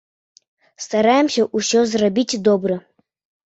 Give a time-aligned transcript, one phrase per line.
[0.85, 2.83] Стараемся ўсё зрабіць добра.